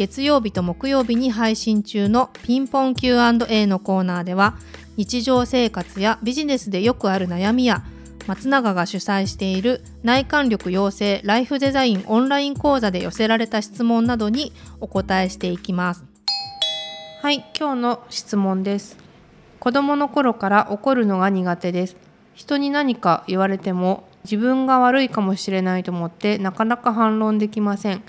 [0.00, 4.56] 月曜日と木曜日に配信中のピンポン Q&A のコーナーでは
[4.96, 7.84] 日常生活やビジネスでよくある悩みや
[8.26, 16.06] 松永が主催している内観力養成ライフデザインオンライン講座で寄せられた質問などにお答えしていきます。
[17.20, 18.96] はい今日の質問です。
[19.58, 21.96] 子供の頃から怒るのが苦手です。
[22.32, 28.02] 人に何か言われても自分が悪いかもしれないと思ってなかなか反論できません。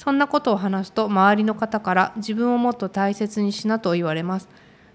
[0.00, 4.48] そんなことを話すと周りの方から自分をもっと大切にしなと言われます。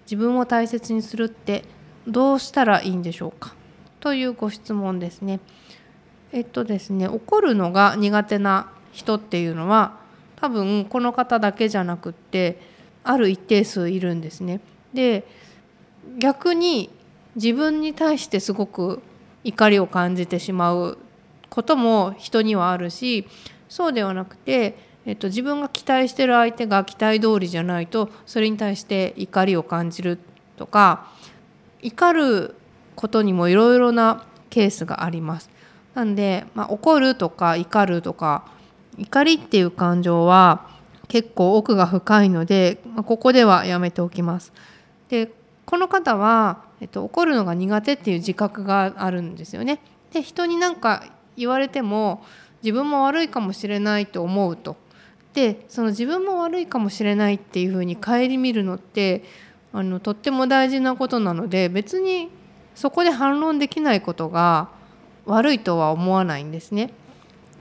[0.05, 1.63] 自分を大切にするって
[2.07, 3.53] どうしたらいいんでしょうか？
[3.99, 5.41] というご質問ですね。
[6.31, 9.99] えっとですね怒るのが苦手な人っていうのは
[10.37, 12.59] 多分この方だけじゃなくって
[13.03, 14.59] ある一定数いるんですね。
[14.91, 15.27] で
[16.17, 16.89] 逆に
[17.35, 19.03] 自分に対してすごく
[19.43, 20.97] 怒りを感じてしまう
[21.51, 23.27] ことも人にはあるし
[23.69, 30.19] そうではなくてえっと、自分が期待してる相手が期待通りじゃないとそれに対して怒りを感じる
[30.57, 31.11] とか
[31.81, 32.55] 怒る
[32.95, 35.49] ことにもいろいろなケースがあります。
[35.93, 38.45] なんで、まあ、怒るとか怒るとか
[38.97, 40.69] 怒りっていう感情は
[41.07, 44.51] 結構奥が深いので、まあ、ここではやめておきます。
[45.09, 45.31] で
[45.65, 49.79] この方は、えっと、怒るのが苦手っていう自覚があるんですよね。
[50.11, 51.03] で人に何か
[51.37, 52.23] 言われても
[52.63, 54.77] 自分も悪いかもしれないと思うと
[55.35, 59.23] でその自分も悪いかもしれないっていうふうに顧みるのって
[59.73, 62.29] あのとっても大事なことなので別に
[62.73, 64.69] そこで反論できないことが
[65.25, 66.91] 悪いとは思わないんですね。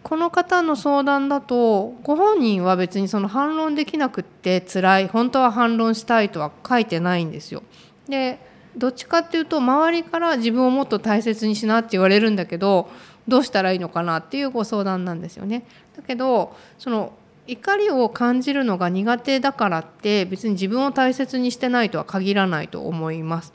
[0.05, 7.63] この方の相談だとご本人は別にその反論できなくって辛い本当は反論したいとは書いてないんですよ。
[8.09, 8.39] で
[8.77, 12.89] どっちかっていうと周りから自分をもっと大切にしなって言われるんだけど
[13.27, 15.67] どうしたらいいのかなっていうご相談なんですよね。
[15.97, 17.15] だけどその
[17.47, 23.53] 怒りを感じるのが苦手だからって別に自分を大切にしてないとは限らないと思います。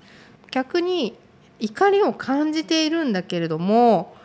[0.51, 1.15] 逆に
[1.59, 4.15] 怒りを感じているんだけれども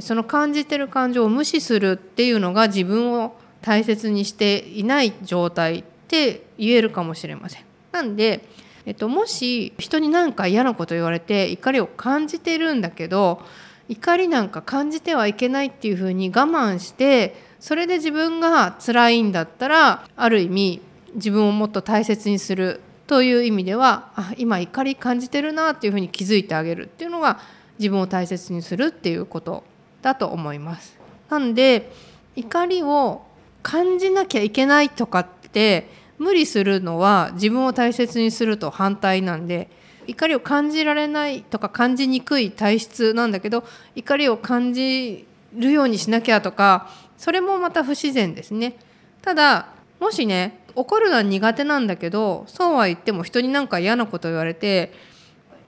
[0.00, 7.64] その感じてる感情を無視するっていうのが自分を大切にしていない状態って言えるかもしれません。
[7.92, 8.44] なんで、
[8.86, 13.42] えっと、もし人に何か嫌なこと言われて怒りを感じてるんだけど
[13.90, 20.80] 怒りなんか感じてはいけないっていうふうに我慢してそれで自分が辛いんだったらある意味
[21.16, 27.40] 自分をもっと大切にするという意味ではあ今怒り感じてるなっていうふうに気づいてあげるっていうのが
[27.80, 29.64] 自分を大切にするっていうこと
[30.02, 30.96] だと思います。
[31.28, 31.90] なんで
[32.36, 33.22] 怒りを
[33.64, 39.68] 感じなきゃいけないとかって無理するのは自分を大切にすると反対なんで
[40.10, 48.76] 怒りを感じられないとか感じにくい体質なんだけど怒りを感じるようにしなきゃとかそれもまた不自然ですね。
[49.22, 49.68] ただ
[50.00, 54.92] もしね怒るのは苦手なんだけどそうは言っても人になんか嫌なこと言われて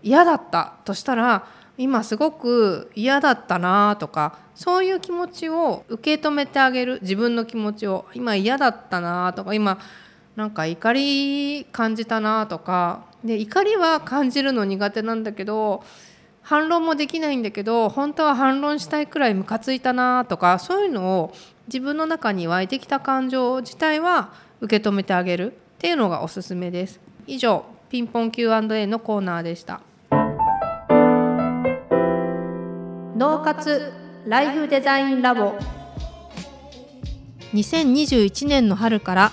[0.03, 1.47] 嫌だったとしたら
[1.79, 6.99] 今すごく嫌だったなとかそういう気持ちを受け止めてあげる。
[7.03, 9.79] 自分の気持ちを今嫌だったなとか今
[10.35, 15.85] なんか怒り感じたなとかで怒りは感じるの苦手なんだけど
[16.43, 21.33] 反論もできないんだけど本当は反論したいくらいムカついたなとかそういうのを
[21.69, 27.01] 自分の中に湧いてきた感情自体は受け止めてあげるっていうのがおすすめです。
[27.27, 29.81] 以上ピンポン Q&A のコーナーでした。
[33.17, 33.93] 脳活
[34.27, 35.55] ライフデザインラボ。
[37.55, 39.33] 2021年の春から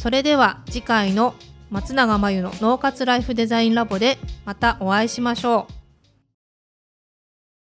[0.00, 1.34] それでは次回の
[1.68, 4.16] 松永真由の脳活ライフデザインラボで
[4.46, 5.79] またお会いしましょう。